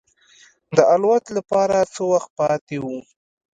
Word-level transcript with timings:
د 0.75 0.77
الوت 0.93 1.25
لپاره 1.37 1.77
څه 1.93 2.01
وخت 2.11 2.29
پاتې 2.39 2.77
و. 2.83 2.85